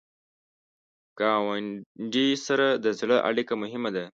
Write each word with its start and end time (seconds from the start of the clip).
ګاونډي 1.19 2.27
سره 2.45 2.67
د 2.83 2.85
زړه 2.99 3.17
اړیکه 3.29 3.53
مهمه 3.61 3.89
ده 3.95 4.05